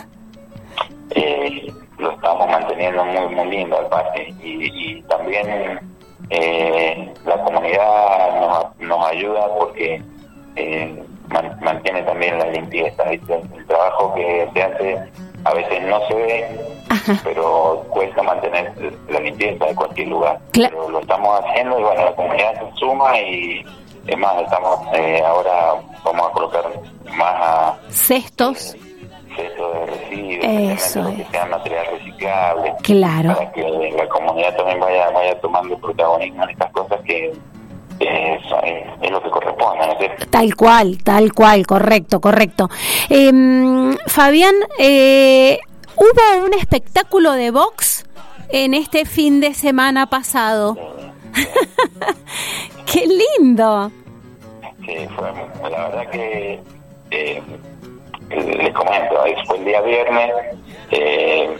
[1.12, 5.80] eh, lo estamos manteniendo muy muy lindo al parque y, y también
[6.30, 10.02] eh, la comunidad nos, nos ayuda porque
[10.58, 13.36] eh, man- mantiene también la limpieza ¿viste?
[13.56, 15.00] el trabajo que se hace
[15.46, 16.60] a veces no se ve
[17.24, 18.74] pero cuesta mantener
[19.10, 22.76] la limpieza de cualquier lugar Cla- pero lo estamos haciendo y bueno la comunidad se
[22.80, 23.66] suma y
[24.08, 26.64] es más estamos eh, ahora vamos a colocar
[27.18, 28.76] más a Cestos.
[29.36, 33.34] cestos de residuos, Eso que sea material reciclable, Claro.
[33.36, 33.62] para que
[33.98, 37.34] la comunidad también vaya vaya tomando protagonismo en estas cosas que,
[38.00, 40.26] que es, es- es lo que corresponde, ¿no es cierto?
[40.30, 42.70] Tal cual, tal cual, correcto, correcto.
[43.10, 45.60] Em, Fabián, eh,
[45.96, 48.06] hubo un espectáculo de box
[48.50, 50.78] en este fin de semana pasado.
[52.92, 53.06] ¡Qué
[53.40, 53.92] lindo!
[54.86, 55.32] Sí, fue,
[55.70, 56.60] la verdad que
[57.12, 57.42] eh,
[58.30, 59.16] les comento,
[59.48, 60.32] fue el día viernes,
[60.92, 61.58] eh,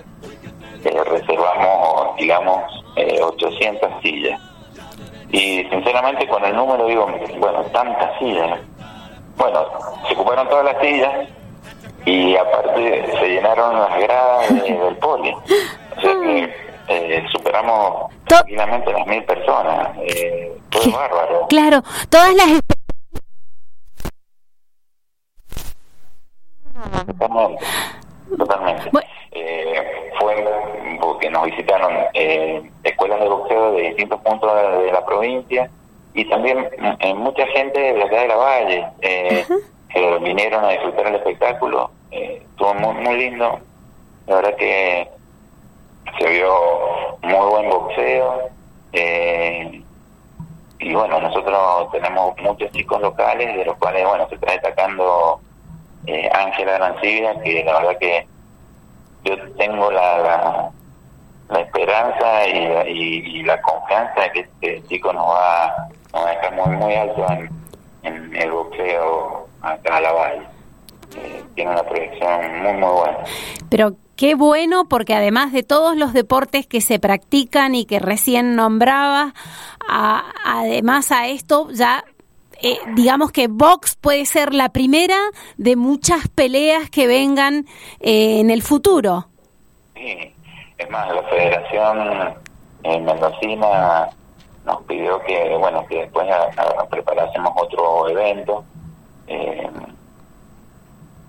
[0.84, 2.62] eh, reservamos, digamos,
[2.98, 4.40] eh, 800 sillas.
[5.36, 7.08] Y sinceramente con el número digo,
[7.40, 8.58] bueno, tantas sillas.
[9.36, 9.68] Bueno,
[10.08, 11.28] se ocuparon todas las sillas
[12.06, 15.32] y aparte se llenaron las gradas de- del poli.
[15.32, 16.56] O sea que
[16.88, 19.90] eh, superamos tranquilamente las mil personas.
[20.04, 21.48] Eh, fue bárbaro.
[21.50, 22.60] Claro, todas las
[27.08, 27.66] Totalmente.
[28.38, 28.90] Totalmente.
[29.32, 30.36] Eh, fue
[31.16, 35.70] porque nos visitaron eh, escuelas de boxeo de distintos puntos de, de la provincia
[36.14, 36.68] y también
[37.00, 39.46] eh, mucha gente de la ciudad de la Valle eh,
[39.94, 41.90] que vinieron a disfrutar el espectáculo.
[42.12, 43.60] Eh, estuvo muy, muy lindo.
[44.28, 45.08] La verdad que
[46.20, 46.54] se vio
[47.22, 48.50] muy buen boxeo.
[48.92, 49.82] Eh,
[50.80, 55.40] y bueno, nosotros tenemos muchos chicos locales, de los cuales, bueno, se está destacando
[56.08, 58.28] eh, Ángela Arancibia, que la verdad que
[59.24, 60.72] yo tengo la, la,
[61.50, 65.66] esperanza y, la confianza de que este chico nos va,
[66.14, 67.26] a dejar muy, muy alto
[68.04, 70.42] en, el boxeo acá a la valle.
[71.18, 73.18] Eh, tiene una proyección muy, muy buena.
[73.70, 78.56] Pero qué bueno porque además de todos los deportes que se practican y que recién
[78.56, 79.34] nombraba,
[79.88, 82.04] además a esto ya
[82.62, 85.18] eh, digamos que box puede ser la primera
[85.58, 87.66] de muchas peleas que vengan
[88.00, 89.28] eh, en el futuro.
[89.94, 90.34] Sí,
[90.78, 92.36] es más, la Federación
[92.84, 94.10] eh, Mendocina
[94.66, 96.28] nos pidió que, bueno, que después
[96.90, 98.64] preparásemos otro evento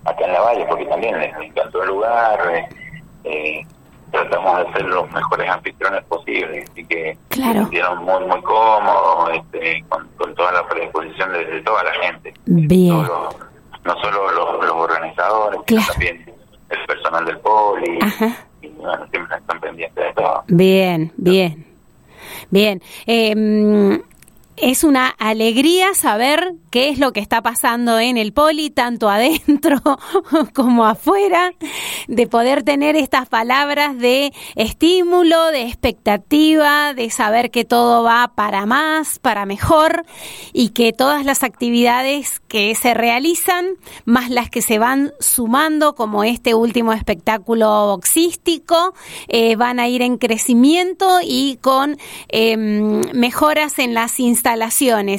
[0.07, 2.69] acá en la Valle, porque también les encantó el lugar,
[3.25, 3.65] eh,
[4.11, 7.53] tratamos de ser los mejores anfitriones posibles, así que claro.
[7.53, 12.33] se sintieron muy, muy cómodos, este, con, toda la predisposición de, toda la gente.
[12.45, 13.03] Bien.
[13.83, 16.33] No, solo los, organizadores, sino también
[16.69, 17.99] el personal del poli, y
[20.47, 21.65] Bien, bien.
[22.49, 22.81] Bien.
[23.05, 24.01] Eh,
[24.57, 29.79] es una alegría saber qué es lo que está pasando en el poli, tanto adentro
[30.53, 31.53] como afuera,
[32.07, 38.65] de poder tener estas palabras de estímulo, de expectativa, de saber que todo va para
[38.65, 40.05] más, para mejor
[40.53, 43.65] y que todas las actividades que se realizan,
[44.05, 48.93] más las que se van sumando, como este último espectáculo boxístico,
[49.27, 51.97] eh, van a ir en crecimiento y con
[52.29, 54.46] em, mejoras en las instalaciones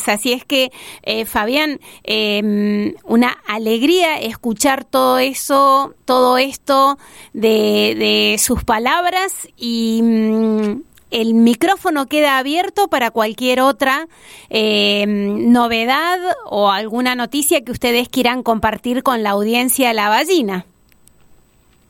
[0.08, 0.70] Así es que,
[1.02, 6.98] eh, Fabián, em, una alegría escuchar todo eso, todo esto
[7.32, 14.06] de, sus palabras y mm, el micrófono queda abierto para cualquier otra
[14.48, 20.64] em, novedad o alguna noticia que ustedes quieran compartir con la audiencia de La Ballina.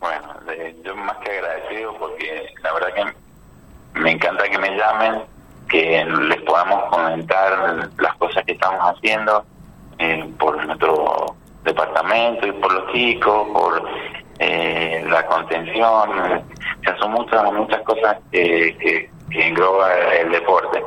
[0.01, 0.29] Bueno,
[0.85, 5.38] yo más que agradecido porque la verdad que me encanta que me llamen
[5.69, 9.45] que les podamos comentar las cosas que estamos haciendo
[9.99, 13.83] eh, por nuestro departamento y por los chicos, por
[14.39, 16.11] eh, la contención.
[16.11, 20.83] O sea, son muchas, muchas cosas que, que, engloba el deporte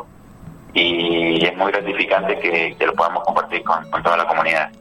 [0.73, 4.71] y es muy gratificante que, lo podamos compartir con toda la comunidad.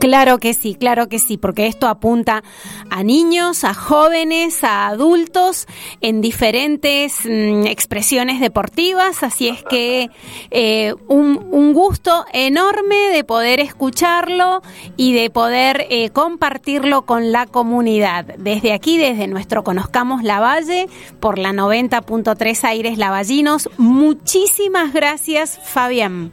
[0.00, 2.42] Claro que sí, claro que sí, porque esto apunta
[2.88, 5.66] a niños, a jóvenes, a adultos
[6.00, 10.08] en diferentes mm, expresiones deportivas, así es que
[10.50, 14.62] eh, un, gusto enorme de poder escucharlo
[14.96, 18.24] y de poder eh, compartirlo con la comunidad.
[18.38, 20.88] Desde aquí, desde nuestro Conozcamos la Valle,
[21.20, 26.32] por la 90.3 Aires Lavallinos, muchísimas gracias Fabián.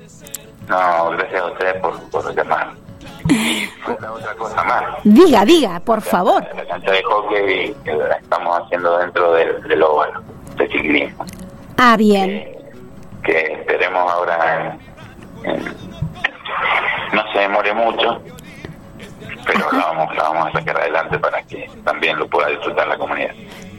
[0.70, 2.87] No, gracias a ustedes por, por llamar.
[4.10, 4.84] Otra cosa más.
[5.04, 6.44] Diga, diga, por favor.
[6.56, 10.22] La, cancha de hockey que la estamos haciendo dentro del, del óvalo
[10.56, 11.26] de ciclismo.
[11.78, 12.56] Ah, bien.
[13.24, 14.78] Que, esperemos ahora
[17.14, 18.22] no se demore mucho,
[19.46, 22.98] pero la vamos, la vamos a sacar adelante para que también lo pueda disfrutar la
[22.98, 23.32] comunidad.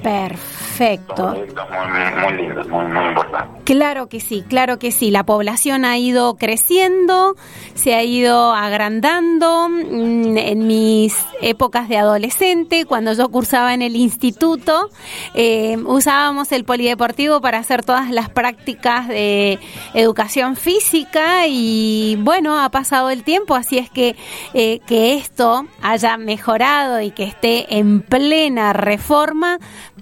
[0.03, 1.29] Perfecto.
[1.29, 3.61] Muy, muy lindo, muy, muy importante.
[3.65, 5.11] Claro que sí, claro que sí.
[5.11, 7.37] La población ha ido creciendo,
[7.75, 9.69] se ha ido agrandando.
[9.69, 14.91] Mm, en mis épocas de adolescente, cuando yo cursaba en el instituto,
[15.35, 19.59] eh, usábamos el polideportivo para hacer todas las prácticas de
[19.95, 24.17] educación física y bueno, ha pasado el tiempo, así es que
[24.55, 29.59] eh, que esto haya mejorado y que esté en plena reforma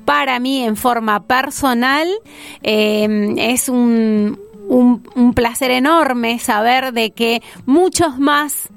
[0.06, 2.08] para mí en forma personal
[2.62, 8.70] eh, es un, un, placer enorme saber de que muchos más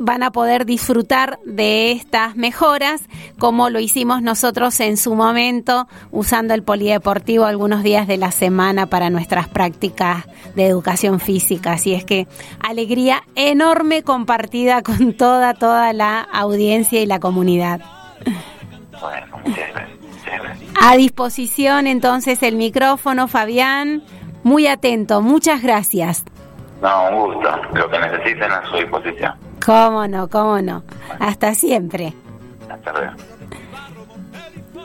[0.00, 3.02] van a poder disfrutar de estas mejoras
[3.38, 8.86] como lo hicimos nosotros en su momento usando el polideportivo algunos días de la semana
[8.86, 11.72] para nuestras prácticas de educación física.
[11.72, 12.26] Así es que
[12.60, 17.80] alegría enorme compartida con toda, toda la audiencia y la comunidad.
[19.00, 19.38] Bueno,
[20.80, 24.02] a disposición entonces el micrófono, Fabián.
[24.44, 26.24] Muy atento, muchas gracias.
[26.80, 27.50] No, un gusto.
[27.74, 29.34] Lo que necesiten a su disposición.
[29.64, 30.84] Cómo no, cómo no.
[31.18, 32.14] Hasta siempre.
[32.70, 33.12] Hasta luego.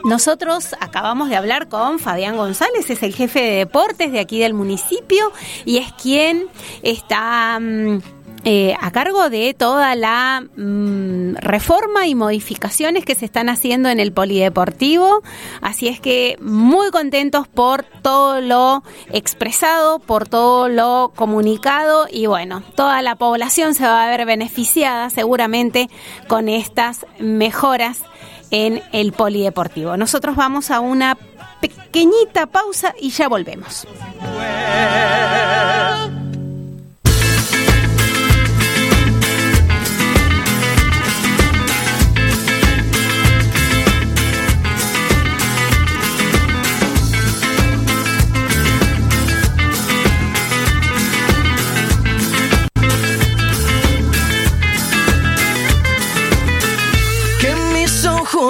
[0.04, 4.52] Nosotros acabamos de hablar con Fabián González, es el jefe de deportes de aquí del
[4.52, 5.32] municipio
[5.64, 6.46] y es quien
[6.82, 7.58] está...
[7.58, 8.02] Mm,
[8.46, 14.00] eh, a cargo de toda la mm, reforma y modificaciones que se están haciendo en
[14.00, 15.22] el polideportivo.
[15.62, 22.62] Así es que muy contentos por todo lo expresado, por todo lo comunicado y bueno,
[22.74, 25.88] toda la población se va a ver beneficiada seguramente
[26.28, 28.02] con estas mejoras
[28.50, 29.96] en el polideportivo.
[29.96, 31.16] Nosotros vamos a una
[31.60, 33.86] pequeñita pausa y ya volvemos.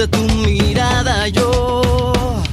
[0.00, 1.28] De tu mirada.
[1.28, 1.82] Yo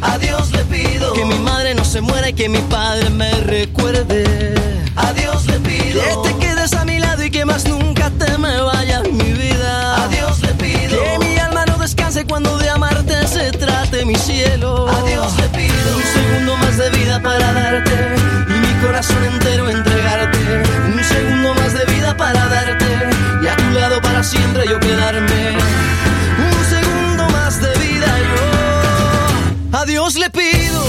[0.01, 3.31] a Dios le pido que mi madre no se muera y que mi padre me
[3.55, 4.53] recuerde.
[4.97, 8.37] A Dios le pido que te quedes a mi lado y que más nunca te
[8.37, 10.03] me vayas, mi vida.
[10.03, 14.15] A Dios le pido que mi alma no descanse cuando de amarte se trate mi
[14.15, 14.89] cielo.
[14.89, 17.95] A Dios le pido un segundo más de vida para darte
[18.49, 20.39] y mi corazón entero entregarte.
[20.93, 22.89] Un segundo más de vida para darte
[23.41, 25.55] y a tu lado para siempre yo quedarme.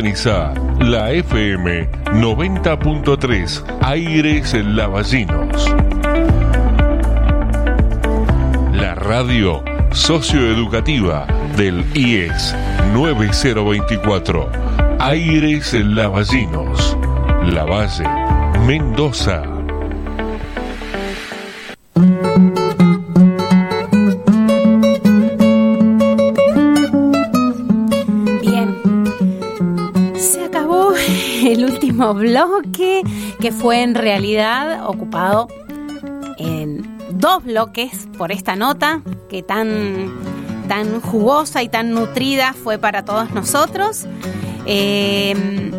[0.00, 5.74] Sintoniza la FM 90.3 Aires Lavallinos.
[8.72, 12.56] La radio socioeducativa del IES
[12.94, 14.50] 9024
[15.00, 16.96] Aires Lavallinos.
[17.52, 18.08] La Valle,
[18.66, 19.59] Mendoza.
[32.14, 33.02] bloque
[33.40, 35.48] que fue en realidad ocupado
[36.38, 40.10] en dos bloques por esta nota que tan,
[40.68, 44.06] tan jugosa y tan nutrida fue para todos nosotros.
[44.66, 45.70] Eh,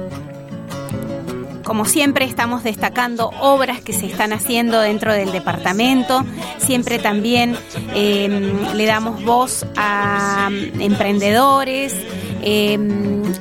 [1.63, 6.25] como siempre estamos destacando obras que se están haciendo dentro del departamento,
[6.57, 7.55] siempre también
[7.95, 10.49] eh, le damos voz a
[10.79, 11.95] emprendedores,
[12.41, 12.77] eh,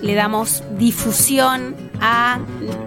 [0.00, 2.38] le damos difusión a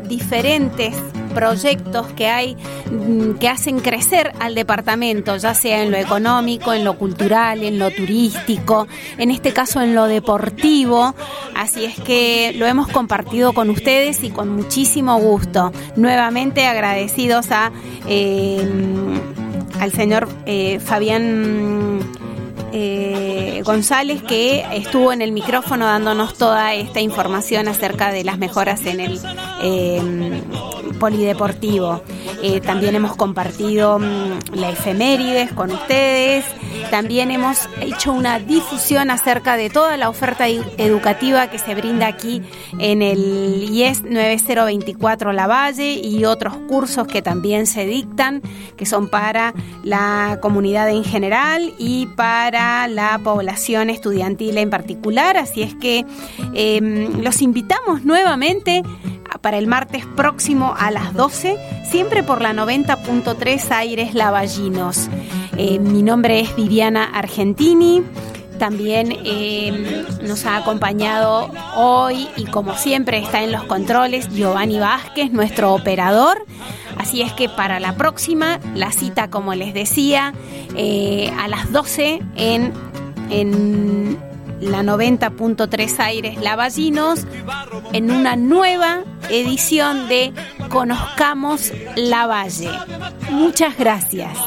[0.08, 0.96] diferentes
[1.34, 2.56] proyectos que hay
[2.92, 7.80] mm, que hacen crecer al departamento, ya sea en lo económico, en lo cultural, en
[7.80, 8.88] lo turístico,
[9.18, 11.16] en este caso en lo deportivo.
[11.56, 15.72] Así es que lo hemos compartido con ustedes y con muchísimo gusto.
[15.96, 17.72] Nuevamente agradecidos a
[18.08, 18.68] eh,
[19.80, 22.00] al señor eh, Fabián
[22.74, 28.86] eh, González que estuvo en el micrófono dándonos toda esta información acerca de las mejoras
[28.86, 29.20] en el
[29.62, 30.02] eh,
[31.00, 32.02] polideportivo.
[32.42, 36.46] Eh, también hemos compartido mm, la efemérides con ustedes.
[36.92, 42.42] También hemos hecho una difusión acerca de toda la oferta educativa que se brinda aquí
[42.80, 48.42] en el IES 9024 Lavalle y otros cursos que también se dictan,
[48.76, 49.54] que son para
[49.84, 55.38] la comunidad en general y para la población estudiantil en particular.
[55.38, 56.06] Así es que
[56.54, 58.84] em, los invitamos nuevamente
[59.42, 61.58] para el martes próximo a las 12,
[61.90, 65.10] siempre por la 90.3 Aires Lavallinos.
[65.58, 68.04] Eh, mi nombre es Viviana Argentini.
[68.60, 75.32] También eh, nos ha acompañado hoy y como siempre está en los controles Giovanni Vázquez,
[75.32, 76.46] nuestro operador.
[76.98, 80.34] Así es que para la próxima, la cita, como les decía,
[80.76, 82.74] eh, a las 12 en,
[83.30, 84.18] en
[84.64, 87.26] la 90.3 Aires Lavallinos
[87.92, 90.34] en una nueva edición de
[90.70, 92.70] Conozcamos la Valle.
[93.30, 94.38] Muchas gracias.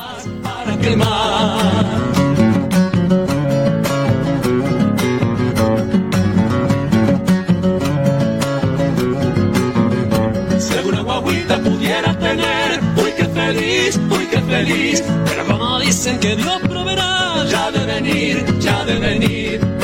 [10.58, 16.36] Si alguna guaguita pudiera tener, uy qué feliz, uy qué feliz, pero como dicen que
[16.36, 19.75] Dios proveerá, ya de venir, ya de venir,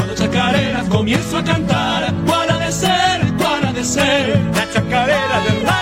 [1.03, 3.83] comienzo a cantar, cuál ha de ser, cuál ha de
[4.55, 5.82] la chacarera del rato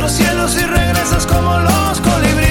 [0.00, 2.49] Otros cielos y regresas como los colibríes.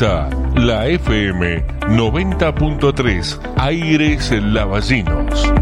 [0.00, 5.52] La FM 90.3 Aires Lavallinos.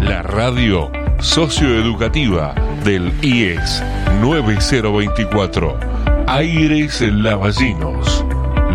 [0.00, 3.82] La radio socioeducativa del IES
[4.22, 5.78] 9024
[6.28, 8.24] Aires Lavallinos.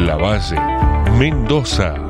[0.05, 0.59] La Valle,
[1.17, 2.08] Mendoza.